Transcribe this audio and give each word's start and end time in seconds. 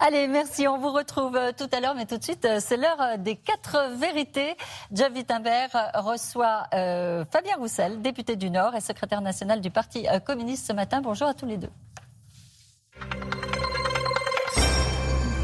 Allez, 0.00 0.28
merci. 0.28 0.68
On 0.68 0.78
vous 0.78 0.92
retrouve 0.92 1.34
euh, 1.36 1.50
tout 1.50 1.66
à 1.72 1.80
l'heure, 1.80 1.96
mais 1.96 2.06
tout 2.06 2.18
de 2.18 2.22
suite, 2.22 2.44
euh, 2.44 2.58
c'est 2.60 2.76
l'heure 2.76 3.00
euh, 3.00 3.16
des 3.16 3.34
quatre 3.34 3.90
vérités. 3.96 4.56
Jeff 4.92 5.12
Wittenberg 5.12 5.70
reçoit 5.94 6.68
Fabien 6.70 7.56
Roussel, 7.56 8.00
député 8.00 8.36
du 8.36 8.48
Nord 8.48 8.76
et 8.76 8.80
secrétaire 8.80 9.20
national 9.20 9.60
du 9.60 9.70
Parti 9.70 10.06
communiste 10.24 10.66
ce 10.66 10.72
matin. 10.72 11.00
Bonjour 11.00 11.26
à 11.26 11.34
tous 11.34 11.46
les 11.46 11.56
deux. 11.56 11.70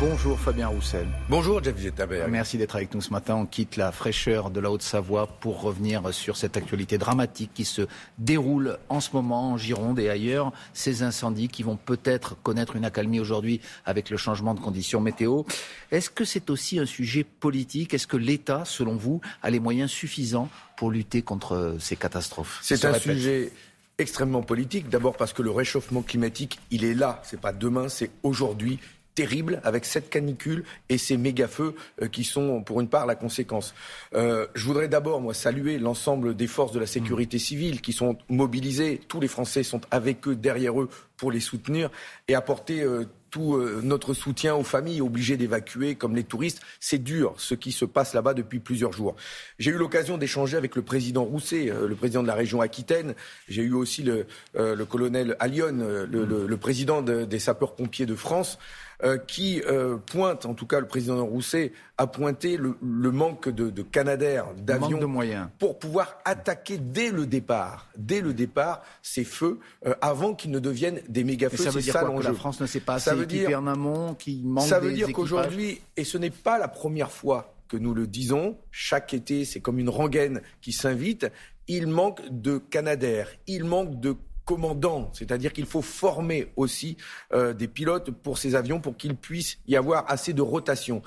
Bonjour 0.07 0.39
Fabien 0.39 0.69
Roussel. 0.69 1.07
Bonjour 1.31 1.65
Jeff 1.65 1.83
Wittenberg. 1.83 2.31
Merci 2.31 2.59
d'être 2.59 2.77
avec 2.77 2.93
nous 2.95 3.01
ce 3.01 3.11
matin. 3.11 3.37
On 3.37 3.47
quitte 3.47 3.79
la 3.79 3.91
fraîcheur 3.91 4.51
de 4.51 4.61
la 4.61 4.71
Haute-Savoie 4.71 5.27
pour 5.41 5.63
revenir 5.63 6.13
sur 6.13 6.37
cette 6.37 6.59
actualité 6.59 6.99
dramatique 6.99 7.53
qui 7.55 7.65
se 7.65 7.87
déroule 8.19 8.77
en 8.91 9.01
ce 9.01 9.13
moment 9.15 9.53
en 9.53 9.57
Gironde 9.57 9.99
et 9.99 10.11
ailleurs. 10.11 10.53
Ces 10.75 11.05
incendies 11.05 11.49
qui 11.49 11.63
vont 11.63 11.79
peut-être 11.79 12.37
connaître 12.43 12.77
une 12.77 12.85
accalmie 12.85 13.19
aujourd'hui 13.19 13.63
avec 13.87 14.11
le 14.11 14.19
changement 14.19 14.53
de 14.53 14.61
conditions 14.61 15.01
météo. 15.01 15.45
Est-ce 15.91 16.11
que 16.11 16.27
c'est 16.27 16.51
aussi 16.51 16.79
un 16.79 16.87
sujet 16.87 17.25
politique? 17.25 17.95
Est-ce 17.95 18.07
que 18.07 18.19
l'État, 18.19 18.65
selon 18.67 18.97
vous, 18.97 19.23
a 19.43 19.49
les 19.49 19.59
moyens 19.59 19.91
suffisants 19.91 20.51
pour 20.77 20.91
lutter 20.91 21.23
contre 21.23 21.77
ces 21.81 21.97
catastrophes? 21.97 22.59
C'est 22.61 22.85
un 22.85 22.99
sujet 22.99 23.53
extrêmement 23.97 24.43
politique. 24.43 24.91
D'abord 24.91 25.17
parce 25.17 25.33
que 25.33 25.41
le 25.41 25.51
réchauffement 25.51 26.03
climatique, 26.03 26.59
il 26.71 26.85
est 26.85 26.95
là. 26.95 27.23
C'est 27.25 27.41
pas 27.41 27.55
demain, 27.55 27.89
c'est 27.89 28.11
aujourd'hui 28.23 28.79
terrible 29.15 29.61
avec 29.65 29.85
cette 29.85 30.11
canicule 30.11 30.65
et 30.89 30.99
ces 30.99 31.17
méga-feux 31.17 31.75
euh, 32.03 32.09
qui 32.09 32.25
sont 32.25 32.63
pour 32.63 32.81
une 32.81 32.89
part 32.89 33.07
la 33.07 33.15
conséquence. 33.15 33.75
Euh, 34.15 34.47
je 34.55 34.65
voudrais 34.65 34.89
d'abord, 34.89 35.21
moi, 35.21 35.35
saluer 35.35 35.79
l'ensemble 35.79 36.35
des 36.35 36.47
forces 36.47 36.73
de 36.73 36.81
la 36.81 36.87
sécurité 36.87 37.39
civile 37.39 37.81
qui 37.81 37.93
sont 37.93 38.19
mobilisées. 38.29 39.01
Tous 39.09 39.21
les 39.21 39.29
Français 39.29 39.63
sont 39.63 39.81
avec 39.91 40.27
eux, 40.27 40.35
derrière 40.35 40.81
eux, 40.81 40.89
pour 41.17 41.31
les 41.31 41.41
soutenir 41.41 41.91
et 42.29 42.35
apporter 42.35 42.83
euh, 42.83 43.05
tout 43.31 43.61
notre 43.83 44.15
soutien 44.15 44.55
aux 44.55 44.63
familles 44.63 45.01
obligées 45.01 45.37
d'évacuer, 45.37 45.97
comme 45.97 46.15
les 46.15 46.23
touristes. 46.23 46.61
C'est 46.79 47.03
dur, 47.03 47.35
ce 47.37 47.57
qui 47.57 47.73
se 47.73 47.85
passe 47.85 48.15
là-bas 48.15 48.33
depuis 48.33 48.61
plusieurs 48.61 48.93
jours. 48.93 49.17
J'ai 49.59 49.73
eu 49.73 49.77
l'occasion 49.77 50.19
d'échanger 50.19 50.57
avec 50.57 50.77
le 50.77 50.83
président 50.83 51.25
Rousset, 51.25 51.65
le 51.65 51.97
président 51.97 52.23
de 52.23 52.29
la 52.29 52.37
région 52.37 52.61
Aquitaine. 52.61 53.17
J'ai 53.49 53.63
eu 53.63 53.73
aussi 53.73 54.05
le, 54.05 54.27
le 54.55 54.85
colonel 54.85 55.37
Allion, 55.41 56.07
le, 56.09 56.25
le, 56.25 56.57
président 56.59 57.03
des 57.03 57.39
sapeurs-pompiers 57.41 58.07
de 58.07 58.15
France. 58.15 58.57
Euh, 59.05 59.19
qui 59.19 59.61
euh, 59.67 59.99
pointe, 59.99 60.47
en 60.47 60.55
tout 60.55 60.67
cas 60.67 60.81
le 60.81 60.87
président 60.87 61.23
Rousset 61.27 61.73
a 61.99 62.07
pointé 62.07 62.57
le, 62.57 62.75
manque 63.11 63.51
de, 63.51 63.69
de 63.69 63.83
canadaires, 63.83 64.47
d'avions, 64.57 64.99
de 64.99 65.05
moyens, 65.05 65.49
pour 65.59 65.79
pouvoir 65.79 66.17
attaquer 66.25 66.79
dès 66.79 67.11
le 67.11 67.27
départ, 67.27 67.91
dès 67.99 68.23
le 68.23 68.33
départ, 68.33 68.83
ces 69.03 69.25
feux 69.25 69.61
euh, 69.85 69.95
avant 70.01 70.33
qu'ils 70.33 70.53
ne 70.53 70.59
deviennent 70.59 71.03
des 71.07 71.23
méga 71.23 71.51
feux. 71.51 71.59
Ça 71.59 71.71
veut 71.71 71.83
dire 71.83 71.93
quoi, 71.93 72.19
que 72.19 72.25
la 72.25 72.33
France 72.33 72.61
ne 72.61 72.67
sait 72.67 72.81
pas 72.81 72.99
ça 72.99 73.15
veut 73.15 73.27
dire, 73.27 73.61
en 73.61 73.67
amont, 73.67 74.15
qui 74.15 74.41
manque 74.43 74.67
Ça 74.67 74.81
veut 74.81 74.93
dire 74.95 75.13
qu'aujourd'hui, 75.13 75.83
et 75.99 76.05
ce 76.05 76.17
n'est 76.17 76.31
pas 76.31 76.59
la 76.59 76.69
première 76.69 77.11
fois 77.11 77.55
que 77.69 77.77
nous 77.77 77.93
le 77.93 78.07
disons, 78.07 78.57
chaque 78.71 79.13
été, 79.13 79.45
c'est 79.45 79.61
comme 79.61 79.79
une 79.79 79.91
rengaine 79.91 80.41
qui 80.63 80.73
s'invite. 80.73 81.31
Il 81.69 81.89
manque 81.89 82.23
de 82.31 82.57
canadaires, 82.57 83.29
il 83.47 83.65
manque 83.65 84.01
de 84.01 84.17
commandant, 84.45 85.11
c'est-à-dire 85.13 85.53
qu'il 85.53 85.67
faut 85.67 85.83
former 85.83 86.53
aussi 86.57 86.97
euh, 87.33 87.53
des 87.53 87.69
pilotes 87.69 88.11
pour 88.11 88.39
ces 88.39 88.55
avions 88.55 88.81
pour 88.81 88.97
qu'il 88.97 89.17
puisse 89.17 89.59
y 89.67 89.77
avoir 89.77 90.11
assez 90.11 90.33
de 90.33 90.43
rotation. 90.43 91.03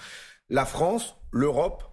La 0.49 0.65
France, 0.65 1.15
l'Europe 1.31 1.83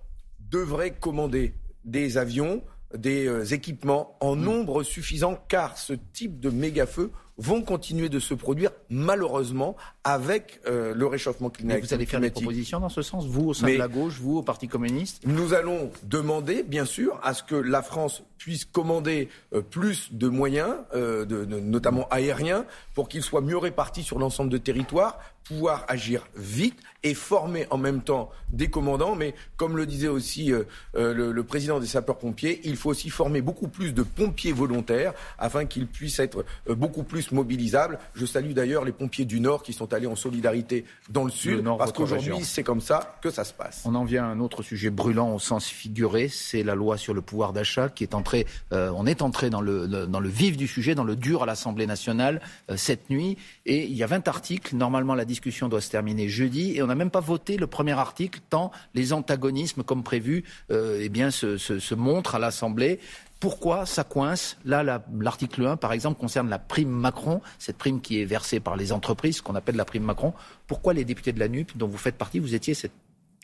devraient 0.51 0.95
commander 0.95 1.55
des 1.85 2.19
avions, 2.19 2.63
des 2.97 3.27
euh, 3.27 3.45
équipements 3.45 4.17
en 4.21 4.37
mm. 4.37 4.41
nombre 4.41 4.83
suffisant 4.83 5.39
car 5.49 5.77
ce 5.79 5.93
type 6.13 6.41
de 6.41 6.51
méga-feu 6.51 7.11
vont 7.39 7.63
continuer 7.63 8.09
de 8.09 8.19
se 8.19 8.35
produire, 8.35 8.71
malheureusement, 8.91 9.77
avec 10.05 10.61
euh, 10.67 10.95
le 10.95 11.07
réchauffement 11.07 11.51
climatique. 11.51 11.85
vous 11.85 11.95
allez 11.95 12.07
faire 12.07 12.21
des 12.21 12.31
propositions 12.31 12.81
dans 12.81 12.89
ce 12.89 13.03
sens, 13.03 13.27
vous 13.27 13.49
au 13.49 13.55
sein 13.55 13.69
de 13.69 13.77
la 13.77 13.89
gauche, 13.89 14.19
vous 14.21 14.39
au 14.39 14.43
Parti 14.43 14.69
communiste? 14.69 15.23
Nous 15.27 15.55
allons 15.55 15.91
demander, 16.05 16.63
bien 16.63 16.85
sûr, 16.85 17.19
à 17.23 17.35
ce 17.35 17.43
que 17.43 17.57
la 17.57 17.83
France 17.83 18.23
puisse 18.39 18.65
commander 18.65 19.29
euh, 19.53 19.63
plus 19.63 20.13
de 20.13 20.29
moyens, 20.29 20.75
euh, 20.95 21.25
de, 21.25 21.45
notamment 21.45 22.07
aériens, 22.11 22.67
pour 22.95 23.09
qu'ils 23.09 23.23
soient 23.23 23.41
mieux 23.41 23.59
répartis 23.59 24.03
sur 24.03 24.19
l'ensemble 24.19 24.51
de 24.51 24.59
territoire, 24.59 25.19
pouvoir 25.45 25.85
agir 25.89 26.27
vite 26.37 26.79
et 27.03 27.13
former 27.13 27.67
en 27.71 27.77
même 27.77 28.03
temps 28.03 28.31
des 28.51 28.69
commandants. 28.69 29.15
Mais 29.15 29.35
comme 29.57 29.77
le 29.77 29.85
disait 29.85 30.09
aussi 30.09 30.47
le, 30.95 31.13
le, 31.13 31.43
président 31.43 31.79
des 31.79 31.87
sapeurs-pompiers, 31.87 32.63
il 32.65 32.77
faut 32.77 32.89
aussi 32.89 33.11
former 33.11 33.43
beaucoup 33.43 33.69
plus 33.69 33.93
de 33.93 34.03
pompiers 34.03 34.53
volontaires 34.53 35.13
afin 35.39 35.67
qu'ils 35.67 35.87
puissent 35.87 36.19
être 36.19 36.47
beaucoup 36.67 37.03
plus 37.03 37.24
mobilisables. 37.33 37.99
Je 38.15 38.27
salue 38.27 38.53
d'ailleurs 38.53 38.85
les 38.85 38.93
pompiers 38.93 39.25
du 39.25 39.41
Nord 39.41 39.63
qui 39.63 39.73
sont 39.73 39.93
allés 39.93 40.07
en 40.07 40.17
solidarité 40.17 40.85
dans 41.09 41.25
le 41.25 41.31
Sud, 41.31 41.65
parce 41.79 41.93
qu'aujourd'hui, 41.93 42.43
c'est 42.43 42.63
comme 42.63 42.81
ça 42.81 43.17
que 43.21 43.31
ça 43.31 43.45
se 43.45 43.53
passe. 43.53 43.83
On 43.85 43.95
en 43.95 44.05
vient 44.05 44.25
à 44.25 44.29
un 44.29 44.41
autre 44.41 44.63
sujet 44.63 44.91
brûlant 44.91 45.35
au 45.35 45.39
sens 45.39 45.67
figuré, 45.67 46.29
c'est 46.29 46.63
la 46.63 46.75
loi 46.75 46.97
sur 46.97 47.15
le 47.15 47.21
pouvoir 47.21 47.53
d'achat 47.53 47.89
qui 47.89 48.05
est 48.05 48.15
entrée, 48.15 48.47
euh, 48.73 48.91
on 48.95 49.07
est 49.07 49.23
entré 49.23 49.51
dans 49.51 49.61
le, 49.61 49.87
dans 49.87 50.21
le 50.21 50.29
vif 50.29 50.57
du 50.57 50.67
sujet, 50.67 50.95
dans 50.95 51.05
le 51.05 51.17
dur 51.17 51.43
à 51.43 51.47
l'Assemblée 51.47 51.87
nationale 51.87 52.41
euh, 52.71 52.77
cette 52.77 53.11
nuit, 53.11 53.37
et 53.67 53.85
il 53.85 53.95
y 53.95 54.03
a 54.03 54.07
20 54.07 54.29
articles. 54.29 54.77
Normalement, 54.77 55.15
la 55.15 55.25
discussion 55.25 55.69
doit 55.69 55.81
se 55.81 55.91
terminer 55.91 56.29
jeudi, 56.29 56.77
et 56.77 56.83
on 56.83 56.87
n'a 56.87 56.95
même 56.95 57.11
pas 57.11 57.21
voté 57.21 57.57
le 57.57 57.67
premier 57.67 57.93
article, 57.93 58.41
tant 58.51 58.71
les 58.95 59.13
antagonismes, 59.13 59.83
comme 59.83 60.03
prévu, 60.03 60.45
euh, 60.71 61.01
eh 61.01 61.09
bien, 61.09 61.31
se, 61.31 61.57
se, 61.59 61.79
se 61.79 61.95
montrent 61.95 62.35
à 62.35 62.39
l'Assemblée. 62.39 63.01
Pourquoi 63.45 63.85
ça 63.85 64.05
coince 64.05 64.57
Là, 64.65 65.03
l'article 65.21 65.67
1, 65.67 65.77
par 65.77 65.93
exemple, 65.93 66.19
concerne 66.19 66.49
la 66.49 66.59
prime 66.59 66.89
Macron, 66.89 67.43
cette 67.59 67.77
prime 67.77 68.01
qui 68.01 68.23
est 68.23 68.25
versée 68.25 68.59
par 68.59 68.75
les 68.75 68.91
entreprises, 68.91 69.43
qu'on 69.43 69.55
appelle 69.55 69.77
la 69.77 69.85
prime 69.85 70.03
Macron. 70.03 70.33
Pourquoi 70.67 70.95
les 70.95 71.05
députés 71.05 71.35
de 71.35 71.39
la 71.39 71.49
NUP, 71.49 71.77
dont 71.77 71.87
vous 71.87 71.99
faites 71.99 72.17
partie, 72.17 72.39
vous 72.39 72.55
étiez 72.55 72.73
cette 72.73 72.95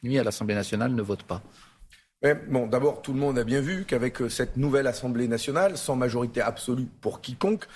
nuit 0.03 0.19
à 0.19 0.25
l'Assemblée 0.25 0.55
nationale, 0.55 0.95
ne 0.95 1.03
votent 1.03 1.25
pas 1.25 1.43
bon, 2.49 2.67
d'abord, 2.67 3.03
tout 3.03 3.13
le 3.13 3.19
monde 3.19 3.39
a 3.39 3.45
bien 3.45 3.61
vu 3.61 3.85
qu'avec 3.85 4.23
euh, 4.23 4.31
cette 4.31 4.57
nouvelle 4.57 4.87
Assemblée 4.87 5.29
nationale, 5.29 5.77
sans 5.77 5.97
majorité 5.97 6.41
absolue 6.41 6.89
pour 7.03 7.21
quiconque, 7.21 7.67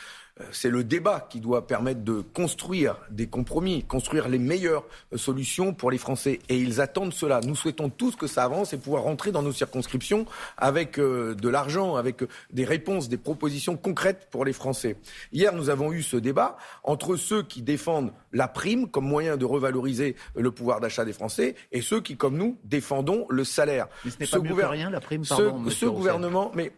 c'est 0.50 0.70
le 0.70 0.82
débat 0.82 1.26
qui 1.30 1.40
doit 1.40 1.66
permettre 1.66 2.00
de 2.00 2.20
construire 2.20 2.96
des 3.08 3.28
compromis, 3.28 3.84
construire 3.84 4.28
les 4.28 4.38
meilleures 4.38 4.84
euh, 5.12 5.16
solutions 5.16 5.72
pour 5.72 5.92
les 5.92 5.98
Français. 5.98 6.40
Et 6.48 6.58
ils 6.58 6.80
attendent 6.80 7.12
cela. 7.12 7.40
Nous 7.40 7.54
souhaitons 7.54 7.88
tous 7.88 8.16
que 8.16 8.26
ça 8.26 8.42
avance 8.42 8.72
et 8.72 8.78
pouvoir 8.78 9.04
rentrer 9.04 9.30
dans 9.30 9.42
nos 9.42 9.52
circonscriptions 9.52 10.26
avec 10.56 10.98
euh, 10.98 11.34
de 11.34 11.48
l'argent, 11.48 11.94
avec 11.94 12.24
des 12.52 12.64
réponses, 12.64 13.08
des 13.08 13.16
propositions 13.16 13.76
concrètes 13.76 14.26
pour 14.32 14.44
les 14.44 14.52
Français. 14.52 14.96
Hier, 15.32 15.54
nous 15.54 15.70
avons 15.70 15.92
eu 15.92 16.02
ce 16.02 16.16
débat 16.16 16.56
entre 16.82 17.14
ceux 17.14 17.44
qui 17.44 17.62
défendent 17.62 18.12
la 18.32 18.48
prime 18.48 18.88
comme 18.88 19.06
moyen 19.06 19.36
de 19.36 19.44
revaloriser 19.44 20.16
le 20.34 20.50
pouvoir 20.50 20.80
d'achat 20.80 21.04
des 21.04 21.12
Français 21.12 21.54
et 21.70 21.80
ceux 21.80 22.00
qui, 22.00 22.16
comme 22.16 22.36
nous, 22.36 22.58
défendons 22.64 23.26
le 23.30 23.44
salaire. 23.44 23.86
Mais 24.04 24.26
ce 24.26 24.38
n'est 24.38 24.48
pas 24.48 24.54
mieux 24.54 24.66
rien, 24.66 24.90
la 24.90 25.00
prime, 25.00 25.24
pardon, 25.24 25.62
ce, 25.66 25.70
ce 25.70 25.86
gouvernement, 25.86 26.50
mais 26.54 26.72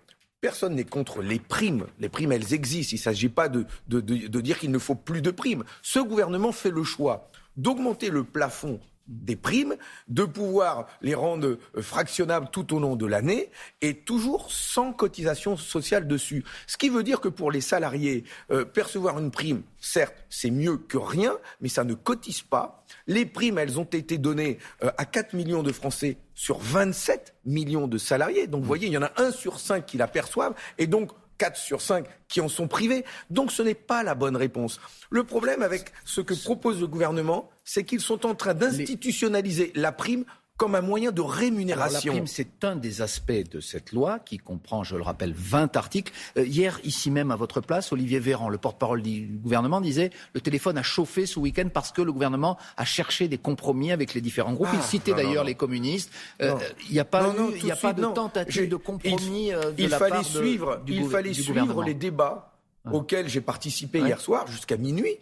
Personne 0.46 0.76
n'est 0.76 0.84
contre 0.84 1.22
les 1.22 1.40
primes. 1.40 1.86
Les 1.98 2.08
primes, 2.08 2.30
elles 2.30 2.54
existent. 2.54 2.92
Il 2.92 3.00
ne 3.00 3.02
s'agit 3.02 3.28
pas 3.28 3.48
de, 3.48 3.66
dire 3.88 4.60
qu'il 4.60 4.70
ne 4.70 4.78
faut 4.78 4.94
plus 4.94 5.20
de 5.20 5.32
primes. 5.32 5.64
Ce 5.82 5.98
gouvernement 5.98 6.52
fait 6.52 6.70
le 6.70 6.84
choix 6.84 7.32
d'augmenter 7.56 8.10
le 8.10 8.22
plafond 8.22 8.78
des 9.08 9.34
primes, 9.34 9.74
de 10.06 10.22
pouvoir 10.22 10.86
les 11.02 11.16
rendre 11.16 11.58
fractionnables 11.80 12.48
tout 12.52 12.76
au 12.76 12.78
long 12.78 12.94
de 12.94 13.06
l'année 13.06 13.50
et 13.80 13.94
toujours 13.94 14.52
sans 14.52 14.92
cotisation 14.92 15.56
sociale 15.56 16.06
dessus. 16.06 16.44
Ce 16.68 16.76
qui 16.76 16.90
veut 16.90 17.02
dire 17.02 17.20
que 17.20 17.28
pour 17.28 17.50
les 17.50 17.60
salariés, 17.60 18.22
euh, 18.52 18.64
percevoir 18.64 19.18
une 19.18 19.32
prime, 19.32 19.62
certes, 19.80 20.14
c'est 20.30 20.52
mieux 20.52 20.76
que 20.76 20.96
rien, 20.96 21.36
mais 21.60 21.68
ça 21.68 21.82
ne 21.82 21.94
cotise 21.94 22.42
pas. 22.42 22.84
Les 23.08 23.26
primes, 23.26 23.58
elles 23.58 23.80
ont 23.80 23.84
été 23.84 24.16
données 24.16 24.58
euh, 24.84 24.92
à 24.96 25.06
4 25.06 25.34
millions 25.34 25.64
de 25.64 25.72
Français 25.72 26.18
sur 26.36 26.58
27 26.58 27.34
millions 27.44 27.88
de 27.88 27.98
salariés. 27.98 28.46
Donc 28.46 28.60
vous 28.60 28.68
voyez, 28.68 28.86
il 28.86 28.92
y 28.92 28.98
en 28.98 29.02
a 29.02 29.12
un 29.16 29.32
sur 29.32 29.58
cinq 29.58 29.86
qui 29.86 29.96
l'aperçoivent 29.96 30.54
et 30.78 30.86
donc 30.86 31.10
4 31.38 31.56
sur 31.56 31.80
5 31.80 32.06
qui 32.28 32.40
en 32.40 32.48
sont 32.48 32.68
privés. 32.68 33.04
Donc 33.30 33.50
ce 33.50 33.62
n'est 33.62 33.74
pas 33.74 34.02
la 34.02 34.14
bonne 34.14 34.36
réponse. 34.36 34.80
Le 35.10 35.24
problème 35.24 35.62
avec 35.62 35.92
ce 36.04 36.20
que 36.20 36.34
propose 36.34 36.80
le 36.80 36.86
gouvernement, 36.86 37.50
c'est 37.64 37.84
qu'ils 37.84 38.00
sont 38.00 38.26
en 38.26 38.34
train 38.34 38.54
d'institutionnaliser 38.54 39.72
la 39.74 39.92
prime 39.92 40.24
comme 40.56 40.74
un 40.74 40.80
moyen 40.80 41.12
de 41.12 41.20
rémunération. 41.20 42.12
la 42.12 42.18
prime, 42.18 42.26
c'est 42.26 42.64
un 42.64 42.76
des 42.76 43.02
aspects 43.02 43.32
de 43.50 43.60
cette 43.60 43.92
loi 43.92 44.18
qui 44.18 44.38
comprend, 44.38 44.84
je 44.84 44.96
le 44.96 45.02
rappelle, 45.02 45.32
20 45.34 45.76
articles. 45.76 46.12
Euh, 46.36 46.44
hier, 46.44 46.80
ici 46.84 47.10
même, 47.10 47.30
à 47.30 47.36
votre 47.36 47.60
place, 47.60 47.92
Olivier 47.92 48.18
Véran, 48.18 48.48
le 48.48 48.58
porte-parole 48.58 49.02
du 49.02 49.26
gouvernement, 49.26 49.80
disait 49.80 50.10
le 50.34 50.40
téléphone 50.40 50.78
a 50.78 50.82
chauffé 50.82 51.26
ce 51.26 51.38
week-end 51.38 51.68
parce 51.72 51.92
que 51.92 52.02
le 52.02 52.12
gouvernement 52.12 52.56
a 52.76 52.84
cherché 52.84 53.28
des 53.28 53.38
compromis 53.38 53.92
avec 53.92 54.14
les 54.14 54.20
différents 54.20 54.54
groupes. 54.54 54.68
il 54.72 54.78
ah, 54.80 54.82
citait 54.82 55.14
d'ailleurs 55.14 55.44
les 55.44 55.54
communistes. 55.54 56.10
Euh, 56.40 56.54
il 56.88 56.92
n'y 56.92 57.00
a 57.00 57.04
pas, 57.04 57.34
il 57.62 57.70
a 57.70 57.76
pas 57.76 57.92
de 57.92 58.02
tentative 58.02 58.68
de 58.68 58.76
compromis 58.76 59.52
euh, 59.52 59.72
il, 59.78 59.88
fallait 59.88 60.22
suivre, 60.22 60.82
Il 60.86 61.08
fallait 61.08 61.34
suivre 61.34 61.82
les 61.84 61.94
débats 61.94 62.52
auxquels 62.90 63.28
j'ai 63.28 63.40
participé 63.40 64.00
hier 64.00 64.20
soir 64.20 64.46
jusqu'à 64.46 64.76
minuit. 64.76 65.18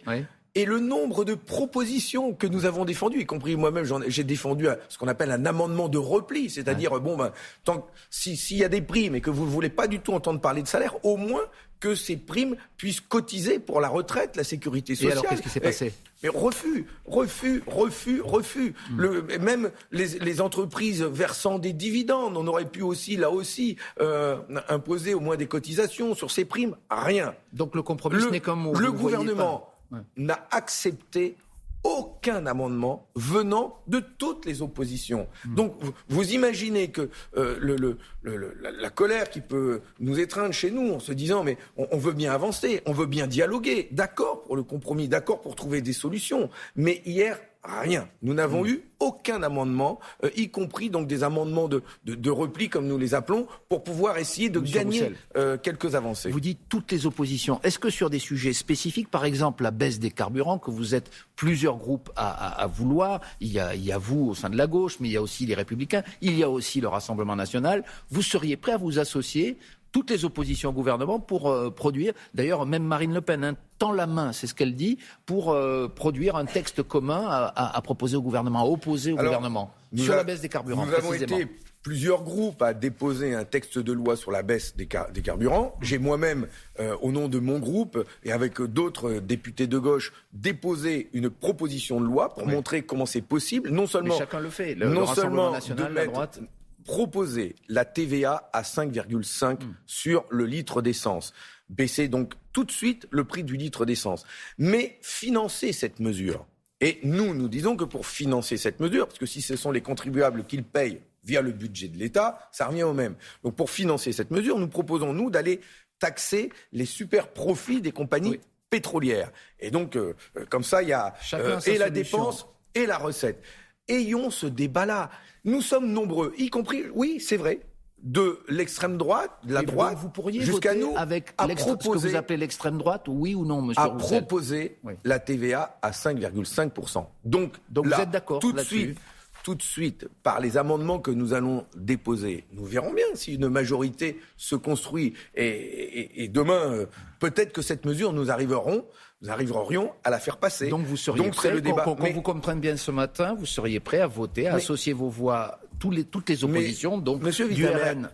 Et 0.57 0.63
le 0.63 0.79
nombre 0.79 1.25
de 1.25 1.35
propositions 1.35 2.33
que 2.33 2.47
nous 2.47 2.65
avons 2.65 2.85
défendues, 2.85 3.19
y 3.19 3.25
compris 3.25 3.57
moi-même, 3.57 3.85
j'ai 4.07 4.23
défendu 4.23 4.67
ce 4.87 4.97
qu'on 4.97 5.09
appelle 5.09 5.31
un 5.31 5.45
amendement 5.45 5.89
de 5.89 5.97
repli, 5.97 6.49
c'est-à-dire, 6.49 6.97
bon, 7.01 7.17
ben, 7.17 7.33
tant 7.65 7.85
s'il 8.09 8.57
y 8.57 8.63
a 8.63 8.69
des 8.69 8.81
primes 8.81 9.15
et 9.15 9.21
que 9.21 9.29
vous 9.29 9.43
ne 9.43 9.49
voulez 9.49 9.69
pas 9.69 9.87
du 9.87 9.99
tout 9.99 10.13
entendre 10.13 10.39
parler 10.39 10.61
de 10.61 10.67
salaire, 10.67 10.95
au 11.03 11.17
moins 11.17 11.43
que 11.81 11.93
ces 11.93 12.15
primes 12.15 12.55
puissent 12.77 13.01
cotiser 13.01 13.59
pour 13.59 13.81
la 13.81 13.89
retraite, 13.89 14.37
la 14.37 14.45
sécurité 14.45 14.95
sociale. 14.95 15.09
Et 15.09 15.11
alors, 15.11 15.25
qu'est-ce 15.29 15.41
qui 15.41 15.49
s'est 15.49 15.59
passé 15.59 15.93
mais 16.23 16.29
refus, 16.29 16.87
refus, 17.05 17.61
refus, 17.67 18.21
refus. 18.21 18.73
Hmm. 18.89 18.99
Le, 18.99 19.21
même 19.39 19.69
les, 19.91 20.41
entreprises 20.41 21.03
versant 21.03 21.59
des 21.59 21.73
dividendes, 21.73 22.35
on 22.35 22.47
aurait 22.47 22.65
pu 22.65 22.81
aussi, 22.81 23.15
là 23.15 23.29
aussi, 23.29 23.75
euh, 23.99 24.37
imposer 24.69 25.13
au 25.13 25.19
moins 25.19 25.35
des 25.35 25.45
cotisations 25.45 26.15
sur 26.15 26.31
ces 26.31 26.45
primes. 26.45 26.77
Rien. 26.89 27.35
Donc 27.53 27.75
le 27.75 27.83
compromis 27.83 28.25
n'est 28.31 28.39
comme 28.39 28.73
le 28.75 28.91
gouvernement 28.91 29.74
n'a 30.17 30.47
accepté 30.51 31.37
aucun 31.85 32.47
amendement 32.47 33.07
venant 33.13 33.79
de 33.87 33.99
toutes 33.99 34.45
les 34.45 34.63
oppositions. 34.63 35.27
Hmm. 35.45 35.55
Donc, 35.55 35.75
vous, 36.09 36.33
imaginez 36.33 36.89
que 36.89 37.09
euh, 37.37 37.57
le, 37.61 37.97
la, 38.23 38.89
colère 38.89 39.29
qui 39.29 39.39
peut 39.39 39.81
nous 39.99 40.19
étreindre 40.19 40.53
chez 40.53 40.71
nous 40.71 40.93
en 40.93 40.99
se 40.99 41.13
disant 41.13 41.43
mais 41.43 41.57
on, 41.77 41.97
veut 41.97 42.13
bien 42.13 42.33
avancer, 42.33 42.81
on 42.87 42.91
veut 42.91 43.05
bien 43.05 43.27
dialoguer, 43.27 43.87
d'accord 43.91 44.41
pour 44.41 44.55
le 44.55 44.63
compromis, 44.63 45.07
d'accord 45.07 45.41
pour 45.41 45.55
trouver 45.55 45.81
des 45.81 45.93
solutions, 45.93 46.49
mais 46.75 47.03
hier 47.05 47.39
rien. 47.65 48.07
Nous 48.21 48.33
n'avons 48.33 48.63
hmm. 48.63 48.67
eu 48.67 48.83
aucun 48.99 49.43
amendement, 49.43 49.99
euh, 50.23 50.29
y 50.35 50.49
compris 50.49 50.89
donc 50.89 51.07
des 51.07 51.23
amendements 51.23 51.67
de, 51.67 51.83
de, 52.05 52.31
repli, 52.31 52.69
comme 52.69 52.87
nous 52.87 52.97
les 52.97 53.13
appelons, 53.13 53.47
pour 53.69 53.83
pouvoir 53.83 54.17
essayer 54.17 54.49
de 54.49 54.59
gagner 54.59 55.11
euh, 55.35 55.57
quelques 55.57 55.95
avancées. 55.95 56.29
Vous 56.29 56.39
dites 56.39 56.59
toutes 56.69 56.91
les 56.91 57.05
oppositions. 57.05 57.59
Est-ce 57.63 57.79
que 57.79 57.89
sur 57.89 58.09
des 58.09 58.19
sujets 58.19 58.53
spécifiques, 58.53 59.09
par 59.09 59.25
exemple 59.25 59.63
la 59.63 59.71
baisse 59.71 59.99
des 59.99 60.11
carburants, 60.11 60.59
que 60.59 60.71
vous 60.71 60.95
êtes 60.95 61.11
plusieurs 61.35 61.77
groupes 61.77 62.11
à, 62.15 62.67
vouloir, 62.67 63.21
il 63.41 63.51
y, 63.51 63.59
a, 63.59 63.75
il 63.75 63.83
y, 63.83 63.91
a, 63.91 63.97
vous 63.97 64.27
au 64.29 64.35
sein 64.35 64.49
de 64.49 64.57
la 64.57 64.67
gauche, 64.67 64.97
mais 64.99 65.09
il 65.09 65.11
y 65.11 65.17
a 65.17 65.21
aussi 65.21 65.45
les 65.45 65.55
Républicains, 65.55 66.03
il 66.21 66.37
y 66.37 66.43
a 66.43 66.49
aussi 66.49 66.81
le 66.81 66.87
Rassemblement 66.87 67.35
national, 67.35 67.83
vous 68.09 68.21
seriez 68.21 68.57
prêt 68.57 68.73
à 68.73 68.77
vous 68.77 68.99
associer 68.99 69.57
toutes 69.95 70.09
les 70.09 70.25
oppositions 70.25 70.71
au 70.71 70.73
gouvernement 70.73 71.21
pour 71.21 71.49
euh, 71.49 71.69
produire, 71.69 72.11
d'ailleurs 72.33 72.65
même 72.65 72.83
Marine 72.83 73.13
Le 73.13 73.21
Pen, 73.21 73.45
hein, 73.45 73.55
tend 73.79 73.93
la 73.93 74.07
main, 74.07 74.33
c'est 74.33 74.45
ce 74.45 74.53
qu'elle 74.53 74.75
dit, 74.75 74.97
pour 75.25 75.53
euh, 75.53 75.87
produire 75.87 76.35
un 76.35 76.43
texte 76.43 76.83
commun 76.83 77.23
à, 77.55 77.81
proposer 77.81 78.17
au 78.17 78.21
gouvernement, 78.21 78.59
à 78.59 78.65
opposer 78.65 79.13
au 79.13 79.15
gouvernement 79.15 79.71
sur 79.95 80.13
la 80.13 80.25
baisse 80.25 80.41
des 80.41 80.49
carburants. 80.49 80.85
Nous 80.85 80.93
avons 80.93 81.13
été 81.13 81.47
plusieurs 81.81 82.23
groupes 82.23 82.61
à 82.61 82.73
déposer 82.73 83.33
un 83.33 83.45
texte 83.45 83.79
de 83.79 83.93
loi 83.93 84.17
sur 84.17 84.31
la 84.31 84.43
baisse 84.43 84.75
des, 84.75 84.85
carburants. 84.85 85.77
J'ai 85.81 85.97
moi-même, 85.97 86.47
euh, 86.81 86.97
au 87.01 87.13
nom 87.13 87.29
de 87.29 87.39
mon 87.39 87.59
groupe 87.59 87.97
et 88.25 88.33
avec 88.33 88.61
d'autres 88.61 89.21
députés 89.21 89.67
de 89.67 89.77
gauche, 89.79 90.11
déposé 90.33 91.09
une 91.13 91.29
proposition 91.29 92.01
de 92.01 92.05
loi 92.05 92.33
pour 92.33 92.47
montrer 92.47 92.81
comment 92.81 93.05
c'est 93.05 93.21
possible, 93.21 93.69
non 93.69 93.87
seulement, 93.87 94.17
chacun 94.17 94.41
le 94.41 94.49
fait, 94.49 94.75
le, 94.75 94.89
non 94.89 95.05
seulement 95.05 95.51
national, 95.51 95.93
la 95.93 96.05
droite 96.07 96.41
proposer 96.85 97.55
la 97.67 97.83
TVA 97.83 98.49
à 98.53 98.61
5,5 98.61 99.63
hmm. 99.63 99.75
sur 99.85 100.25
le 100.29 100.45
litre 100.45 100.81
d'essence. 100.81 101.33
Baisser 101.69 102.07
donc 102.07 102.33
tout 102.53 102.63
de 102.63 102.71
suite 102.71 103.07
le 103.09 103.25
prix 103.25 103.43
du 103.43 103.57
litre 103.57 103.85
d'essence. 103.85 104.25
Mais 104.57 104.97
financer 105.01 105.73
cette 105.73 105.99
mesure. 105.99 106.45
Et 106.81 106.99
nous, 107.03 107.33
nous 107.33 107.47
disons 107.47 107.75
que 107.75 107.83
pour 107.83 108.05
financer 108.05 108.57
cette 108.57 108.79
mesure, 108.79 109.07
parce 109.07 109.19
que 109.19 109.25
si 109.25 109.41
ce 109.41 109.55
sont 109.55 109.71
les 109.71 109.81
contribuables 109.81 110.45
qui 110.45 110.57
le 110.57 110.63
payent 110.63 111.01
via 111.23 111.41
le 111.41 111.51
budget 111.51 111.87
de 111.87 111.97
l'État, 111.97 112.47
ça 112.51 112.67
revient 112.67 112.83
au 112.83 112.93
même. 112.93 113.15
Donc 113.43 113.55
pour 113.55 113.69
financer 113.69 114.11
cette 114.11 114.31
mesure, 114.31 114.59
nous 114.59 114.67
proposons, 114.67 115.13
nous, 115.13 115.29
d'aller 115.29 115.61
taxer 115.99 116.51
les 116.71 116.85
super 116.85 117.29
profits 117.29 117.81
des 117.81 117.91
compagnies 117.91 118.39
pétrolières. 118.69 119.31
Et 119.59 119.71
donc, 119.71 119.95
euh, 119.95 120.15
euh, 120.37 120.45
comme 120.49 120.63
ça, 120.63 120.83
il 120.83 120.89
y 120.89 120.93
a 120.93 121.13
euh, 121.33 121.59
et 121.61 121.77
la 121.77 121.89
dépense 121.89 122.45
et 122.73 122.85
la 122.85 122.97
recette. 122.97 123.41
Ayons 123.87 124.29
ce 124.29 124.47
débat-là. 124.47 125.09
Nous 125.43 125.61
sommes 125.61 125.91
nombreux, 125.91 126.33
y 126.37 126.49
compris, 126.49 126.83
oui, 126.93 127.19
c'est 127.19 127.37
vrai, 127.37 127.59
de 128.05 128.39
l'extrême 128.47 128.97
droite, 128.97 129.31
de 129.43 129.53
la 129.53 129.63
droite, 129.63 129.97
vous 129.99 130.09
pourriez 130.09 130.41
jusqu'à 130.41 130.75
nous, 130.75 130.93
avec 130.95 131.33
à 131.37 131.47
proposer, 131.47 131.99
ce 131.99 132.05
que 132.05 132.09
vous 132.09 132.15
appelez 132.15 132.37
l'extrême 132.37 132.77
droite, 132.77 133.05
oui 133.07 133.35
ou 133.35 133.45
non, 133.45 133.61
monsieur 133.61 133.81
À 133.81 133.89
proposer 133.89 134.77
la 135.03 135.19
TVA 135.19 135.77
à 135.81 135.91
5,5%. 135.91 137.05
Donc, 137.23 137.53
Donc 137.69 137.85
vous 137.87 137.93
êtes 137.93 138.11
d'accord 138.11 138.39
tout 138.39 138.53
de 138.53 138.61
suite, 138.61 138.97
tout 139.45 139.53
de 139.53 139.61
suite, 139.61 140.07
par 140.23 140.39
les 140.39 140.57
amendements 140.57 140.97
que 140.97 141.11
nous 141.11 141.35
allons 141.35 141.67
déposer, 141.77 142.47
nous 142.51 142.65
verrons 142.65 142.91
bien 142.91 143.05
si 143.13 143.35
une 143.35 143.47
majorité 143.47 144.19
se 144.37 144.55
construit. 144.55 145.13
Et, 145.35 146.27
demain, 146.33 146.71
euh, 146.71 146.85
peut-être 147.19 147.53
que 147.53 147.61
cette 147.61 147.85
mesure, 147.85 148.11
nous 148.11 148.31
arriverons 148.31 148.85
nous 149.21 149.29
arriverions 149.29 149.91
à 150.03 150.09
la 150.09 150.19
faire 150.19 150.37
passer. 150.37 150.67
Donc 150.67 150.85
vous 150.85 150.97
seriez 150.97 151.29
prêt, 151.29 151.51
le 151.51 151.61
débat. 151.61 151.83
Qu'on 151.83 151.95
vous 151.95 152.21
comprenne 152.21 152.59
bien 152.59 152.75
ce 152.75 152.91
matin, 152.91 153.33
vous 153.33 153.45
seriez 153.45 153.79
prêt 153.79 154.01
à 154.01 154.07
voter, 154.07 154.47
à 154.47 154.55
associer 154.55 154.93
vos 154.93 155.09
voix, 155.09 155.59
les, 155.91 156.03
toutes 156.03 156.29
les 156.29 156.43
oppositions, 156.43 156.97
donc 156.97 157.21
Monsieur 157.21 157.47
du 157.47 157.65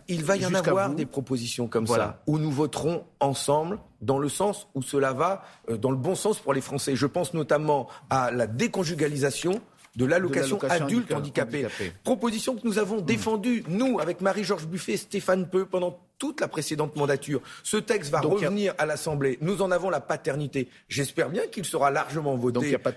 Il 0.07 0.23
va 0.23 0.37
y 0.37 0.45
en 0.45 0.53
avoir 0.53 0.93
des 0.93 1.05
propositions 1.05 1.67
comme 1.67 1.87
ça, 1.87 2.21
où 2.27 2.37
nous 2.37 2.51
voterons 2.51 3.05
ensemble 3.19 3.79
dans 4.01 4.19
le 4.19 4.29
sens 4.29 4.67
où 4.75 4.81
cela 4.81 5.13
va, 5.13 5.43
euh, 5.69 5.77
dans 5.77 5.91
le 5.91 5.97
bon 5.97 6.15
sens 6.15 6.39
pour 6.39 6.53
les 6.53 6.61
Français. 6.61 6.95
Je 6.95 7.05
pense 7.05 7.33
notamment 7.33 7.87
à 8.09 8.31
la 8.31 8.47
déconjugalisation 8.47 9.61
de 9.95 10.05
l'allocation 10.05 10.57
adulte 10.63 11.13
handicapé. 11.13 11.67
Proposition 12.03 12.55
que 12.55 12.65
nous 12.65 12.79
avons 12.79 13.01
mmh. 13.01 13.05
défendue, 13.05 13.63
nous, 13.67 13.99
avec 13.99 14.21
Marie-Georges 14.21 14.67
Buffet, 14.67 14.97
Stéphane 14.97 15.49
Peu, 15.49 15.65
pendant 15.65 15.99
toute 16.17 16.39
la 16.39 16.47
précédente 16.47 16.95
mandature. 16.95 17.41
Ce 17.63 17.77
texte 17.77 18.11
va 18.11 18.21
revenir 18.21 18.75
à 18.77 18.85
l'Assemblée. 18.85 19.37
Nous 19.41 19.61
en 19.61 19.71
avons 19.71 19.89
la 19.89 19.99
paternité. 19.99 20.69
J'espère 20.87 21.29
bien 21.29 21.47
qu'il 21.47 21.65
sera 21.65 21.89
largement 21.89 22.35
voté. 22.35 22.53
Donc 22.53 22.63
il 22.63 22.69
n'y 22.69 22.75
a 22.75 22.79
pas 22.79 22.91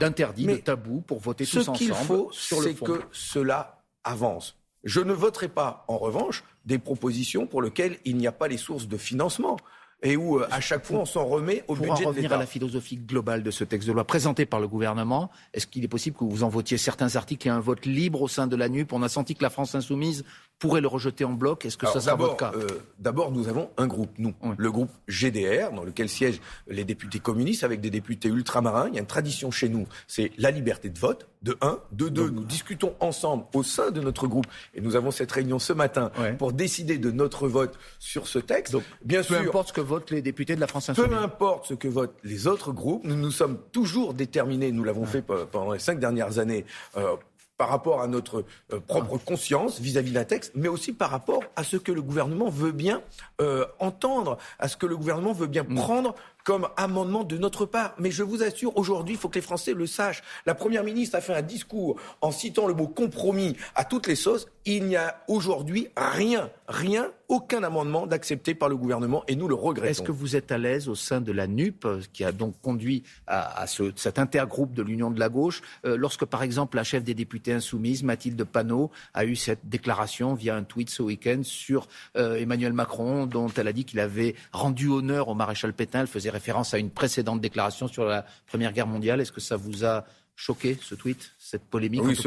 d'interdit, 0.00 0.46
de, 0.46 0.52
de, 0.52 0.56
tabou 0.56 1.02
pour 1.02 1.20
voter 1.20 1.44
tous 1.44 1.58
ensemble. 1.58 1.78
Ce 1.78 1.84
qu'il 1.84 1.94
faut, 1.94 2.30
c'est 2.32 2.74
que 2.74 3.02
cela 3.12 3.82
avance. 4.02 4.56
Je 4.82 5.00
ne 5.00 5.12
voterai 5.12 5.48
pas, 5.48 5.84
en 5.88 5.98
revanche, 5.98 6.42
des 6.64 6.78
propositions 6.78 7.46
pour 7.46 7.60
lesquelles 7.60 7.98
il 8.06 8.16
n'y 8.16 8.26
a 8.26 8.32
pas 8.32 8.48
les 8.48 8.56
sources 8.56 8.88
de 8.88 8.96
financement 8.96 9.58
et 10.02 10.16
où 10.16 10.38
euh, 10.38 10.46
à 10.50 10.60
chaque 10.60 10.84
fois 10.84 11.00
on 11.00 11.04
s'en 11.04 11.24
remet 11.26 11.62
au 11.68 11.74
budget 11.74 12.02
de 12.02 12.08
revenir 12.08 12.32
à 12.32 12.36
la 12.38 12.46
philosophie 12.46 12.96
globale 12.96 13.42
de 13.42 13.50
ce 13.50 13.64
texte 13.64 13.86
de 13.88 13.92
loi 13.92 14.04
présenté 14.04 14.46
par 14.46 14.60
le 14.60 14.68
gouvernement, 14.68 15.30
est-ce 15.52 15.66
qu'il 15.66 15.84
est 15.84 15.88
possible 15.88 16.16
que 16.16 16.24
vous 16.24 16.42
en 16.42 16.48
votiez 16.48 16.78
certains 16.78 17.16
articles 17.16 17.46
et 17.46 17.50
un 17.50 17.60
vote 17.60 17.84
libre 17.86 18.22
au 18.22 18.28
sein 18.28 18.46
de 18.46 18.56
la 18.56 18.68
NUP 18.68 18.92
On 18.92 19.02
a 19.02 19.08
senti 19.08 19.34
que 19.34 19.42
la 19.42 19.50
France 19.50 19.74
insoumise 19.74 20.24
pourrait 20.58 20.80
le 20.82 20.88
rejeter 20.88 21.24
en 21.24 21.32
bloc. 21.32 21.64
Est-ce 21.64 21.76
que 21.78 21.86
ça 21.86 22.00
sera 22.00 22.16
votre 22.16 22.36
cas? 22.36 22.52
euh, 22.54 22.66
D'abord, 22.98 23.30
nous 23.32 23.48
avons 23.48 23.70
un 23.78 23.86
groupe, 23.86 24.10
nous, 24.18 24.34
le 24.58 24.70
groupe 24.70 24.90
GDR, 25.08 25.72
dans 25.72 25.84
lequel 25.84 26.08
siègent 26.08 26.40
les 26.66 26.84
députés 26.84 27.18
communistes 27.18 27.64
avec 27.64 27.80
des 27.80 27.88
députés 27.90 28.28
ultramarins. 28.28 28.88
Il 28.88 28.94
y 28.94 28.98
a 28.98 29.00
une 29.00 29.06
tradition 29.06 29.50
chez 29.50 29.68
nous, 29.70 29.86
c'est 30.06 30.32
la 30.36 30.50
liberté 30.50 30.90
de 30.90 30.98
vote. 30.98 31.28
De 31.42 31.56
un, 31.62 31.78
de 31.92 32.08
deux, 32.08 32.28
nous 32.28 32.44
discutons 32.44 32.94
ensemble 33.00 33.44
au 33.54 33.62
sein 33.62 33.90
de 33.90 34.02
notre 34.02 34.26
groupe 34.26 34.46
et 34.74 34.82
nous 34.82 34.94
avons 34.94 35.10
cette 35.10 35.32
réunion 35.32 35.58
ce 35.58 35.72
matin 35.72 36.12
pour 36.38 36.52
décider 36.52 36.98
de 36.98 37.10
notre 37.10 37.48
vote 37.48 37.78
sur 37.98 38.26
ce 38.26 38.38
texte. 38.38 38.72
Donc, 38.72 38.82
bien 39.02 39.22
peu 39.22 39.36
importe 39.36 39.68
ce 39.68 39.72
que 39.72 39.80
votent 39.80 40.10
les 40.10 40.20
députés 40.20 40.54
de 40.54 40.60
la 40.60 40.66
France 40.66 40.90
insoumise. 40.90 41.10
Peu 41.10 41.16
importe 41.16 41.66
ce 41.66 41.74
que 41.74 41.88
votent 41.88 42.18
les 42.24 42.46
autres 42.46 42.72
groupes, 42.72 43.04
nous 43.04 43.16
nous 43.16 43.30
sommes 43.30 43.58
toujours 43.72 44.12
déterminés. 44.12 44.70
Nous 44.70 44.84
l'avons 44.84 45.06
fait 45.06 45.22
pendant 45.22 45.72
les 45.72 45.78
cinq 45.78 45.98
dernières 45.98 46.38
années. 46.38 46.66
Euh, 46.96 47.16
par 47.60 47.68
rapport 47.68 48.00
à 48.00 48.06
notre 48.06 48.46
euh, 48.72 48.80
propre 48.80 49.18
conscience 49.18 49.80
vis-à-vis 49.80 50.12
d'un 50.12 50.24
texte, 50.24 50.52
mais 50.54 50.68
aussi 50.68 50.94
par 50.94 51.10
rapport 51.10 51.42
à 51.56 51.62
ce 51.62 51.76
que 51.76 51.92
le 51.92 52.00
gouvernement 52.00 52.48
veut 52.48 52.72
bien 52.72 53.02
euh, 53.42 53.66
entendre, 53.80 54.38
à 54.58 54.66
ce 54.66 54.78
que 54.78 54.86
le 54.86 54.96
gouvernement 54.96 55.34
veut 55.34 55.46
bien 55.46 55.64
prendre 55.64 56.14
comme 56.44 56.68
amendement 56.76 57.24
de 57.24 57.38
notre 57.38 57.66
part. 57.66 57.94
Mais 57.98 58.10
je 58.10 58.22
vous 58.22 58.42
assure, 58.42 58.76
aujourd'hui, 58.76 59.14
il 59.14 59.18
faut 59.18 59.28
que 59.28 59.36
les 59.36 59.40
Français 59.40 59.74
le 59.74 59.86
sachent. 59.86 60.22
La 60.46 60.54
Première 60.54 60.84
ministre 60.84 61.16
a 61.16 61.20
fait 61.20 61.34
un 61.34 61.42
discours 61.42 61.96
en 62.20 62.32
citant 62.32 62.66
le 62.66 62.74
mot 62.74 62.88
compromis 62.88 63.56
à 63.74 63.84
toutes 63.84 64.06
les 64.06 64.16
sauces. 64.16 64.46
Il 64.66 64.84
n'y 64.84 64.96
a 64.96 65.22
aujourd'hui 65.26 65.88
rien, 65.96 66.50
rien, 66.68 67.10
aucun 67.28 67.62
amendement 67.62 68.06
d'accepté 68.06 68.54
par 68.54 68.68
le 68.68 68.76
gouvernement 68.76 69.24
et 69.28 69.36
nous 69.36 69.48
le 69.48 69.54
regrettons. 69.54 69.90
Est-ce 69.90 70.02
que 70.02 70.12
vous 70.12 70.36
êtes 70.36 70.52
à 70.52 70.58
l'aise 70.58 70.88
au 70.88 70.94
sein 70.94 71.20
de 71.20 71.32
la 71.32 71.46
NUP, 71.46 71.86
qui 72.12 72.24
a 72.24 72.32
donc 72.32 72.60
conduit 72.60 73.04
à, 73.26 73.66
ce, 73.66 73.92
cet 73.96 74.18
intergroupe 74.18 74.74
de 74.74 74.82
l'Union 74.82 75.10
de 75.10 75.18
la 75.18 75.28
gauche, 75.28 75.62
euh, 75.86 75.96
lorsque 75.96 76.24
par 76.24 76.42
exemple 76.42 76.76
la 76.76 76.84
chef 76.84 77.04
des 77.04 77.14
députés 77.14 77.52
insoumises, 77.52 78.02
Mathilde 78.02 78.42
Panot, 78.44 78.90
a 79.14 79.24
eu 79.24 79.36
cette 79.36 79.68
déclaration 79.68 80.34
via 80.34 80.56
un 80.56 80.64
tweet 80.64 80.90
ce 80.90 81.02
week-end 81.02 81.40
sur 81.42 81.86
euh, 82.16 82.36
Emmanuel 82.36 82.72
Macron, 82.72 83.26
dont 83.26 83.48
elle 83.56 83.68
a 83.68 83.72
dit 83.72 83.84
qu'il 83.84 84.00
avait 84.00 84.34
rendu 84.52 84.88
honneur 84.88 85.28
au 85.28 85.34
maréchal 85.34 85.72
Pétain, 85.72 86.00
elle 86.00 86.06
faisait 86.06 86.29
référence 86.30 86.74
à 86.74 86.78
une 86.78 86.90
précédente 86.90 87.40
déclaration 87.40 87.88
sur 87.88 88.04
la 88.04 88.24
Première 88.46 88.72
Guerre 88.72 88.86
mondiale. 88.86 89.20
Est-ce 89.20 89.32
que 89.32 89.40
ça 89.40 89.56
vous 89.56 89.84
a 89.84 90.04
choqué, 90.36 90.78
ce 90.80 90.94
tweet, 90.94 91.32
cette 91.38 91.64
polémique 91.64 92.02
Oui, 92.02 92.18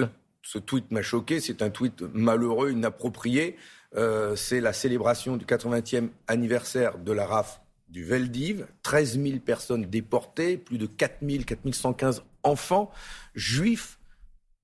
ce, 0.41 0.57
tweet 0.57 0.91
m'a 0.91 1.01
choqué. 1.01 1.39
C'est 1.39 1.61
un 1.61 1.69
tweet 1.69 2.01
malheureux, 2.13 2.71
inapproprié. 2.71 3.57
Euh, 3.95 4.35
c'est 4.35 4.61
la 4.61 4.73
célébration 4.73 5.37
du 5.37 5.45
80e 5.45 6.09
anniversaire 6.27 6.97
de 6.97 7.11
la 7.11 7.25
RAF 7.25 7.61
du 7.89 8.03
Veldiv. 8.03 8.67
13 8.83 9.21
000 9.21 9.39
personnes 9.39 9.85
déportées, 9.85 10.57
plus 10.57 10.77
de 10.77 10.85
4 10.85 11.17
000, 11.21 11.43
115 11.71 12.23
enfants 12.43 12.91
juifs 13.35 13.99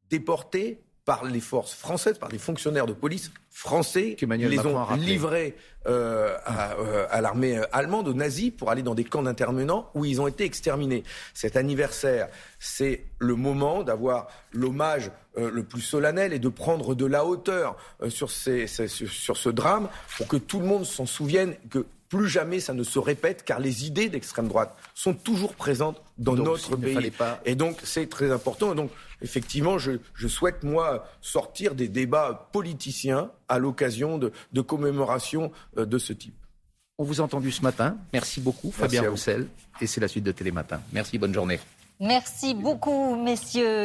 déportés 0.10 0.81
par 1.10 1.25
les 1.25 1.39
forces 1.39 1.74
françaises, 1.74 2.20
par 2.20 2.30
des 2.30 2.38
fonctionnaires 2.38 2.86
de 2.86 2.94
police 2.94 3.32
français 3.50 4.13
qui 4.13 4.28
les 4.28 4.60
ont 4.60 4.94
livrés 4.94 5.56
euh, 5.88 6.38
euh, 6.48 7.08
à, 7.10 7.20
l'armée 7.20 7.60
allemande, 7.72 8.08
aux 8.08 8.13
nazis, 8.13 8.51
pour 8.51 8.70
aller 8.70 8.84
dans 8.84 8.94
des 8.94 9.06
camps 9.06 9.24
d'internement 9.24 9.89
où 9.96 10.06
ils 10.06 10.22
ont 10.22 10.28
été 10.28 10.44
exterminés. 10.44 11.04
Cet 11.34 11.56
anniversaire, 11.56 12.28
c'est 12.60 13.06
le 13.18 13.34
moment 13.34 13.82
d'avoir 13.82 14.28
l'hommage 14.54 15.10
euh, 15.39 15.50
le 15.51 15.63
plus 15.63 15.82
solennel 15.82 16.32
et 16.32 16.38
de 16.38 16.48
prendre 16.48 16.94
de 16.94 17.08
la 17.08 17.25
hauteur 17.25 17.75
sur, 18.10 18.30
ces, 18.30 18.68
sur 18.68 19.36
ce 19.36 19.50
drame 19.50 19.89
pour 20.16 20.28
que 20.28 20.38
tout 20.38 20.60
le 20.60 20.68
monde 20.68 20.86
s'en 20.86 21.08
souvienne, 21.08 21.56
que 21.72 21.88
plus 22.08 22.30
jamais 22.30 22.60
ça 22.60 22.75
ne 22.75 22.84
se 22.84 23.00
répète, 23.00 23.44
car 23.44 23.60
les 23.60 23.88
idées 23.88 24.10
d'extrême 24.10 24.48
droite 24.48 24.75
sont 24.94 25.16
toujours 25.16 25.56
présentes 25.56 26.00
dans 26.19 26.35
notre 26.35 26.75
pays. 26.75 27.11
Et 27.45 27.55
donc, 27.55 27.79
c'est 27.83 28.07
très 28.07 28.31
important. 28.31 28.75
donc, 28.75 28.91
effectivement, 29.21 29.77
je, 29.77 29.97
souhaite, 30.27 30.63
moi, 30.63 31.07
sortir 31.21 31.75
des 31.75 31.88
débats 31.88 32.49
politiciens 32.51 33.31
à 33.47 33.57
l'occasion 33.57 34.17
de, 34.17 34.61
commémorations 34.61 35.51
euh, 35.77 35.85
de 35.85 35.97
ce 35.97 36.13
type. 36.13 36.35
On 36.97 37.03
vous 37.03 37.21
a 37.21 37.23
entendu 37.23 37.51
ce 37.51 37.61
matin. 37.61 37.97
Merci 38.11 38.41
beaucoup, 38.41 38.71
Fabien 38.71 39.09
Roussel. 39.09 39.47
Et 39.79 39.88
c'est 39.88 40.01
la 40.01 40.09
suite 40.09 40.25
de 40.25 40.33
Télématin. 40.33 40.81
Merci, 40.91 41.17
bonne 41.17 41.33
journée. 41.33 41.59
Merci 42.01 42.53
beaucoup, 42.53 43.15
messieurs. 43.15 43.77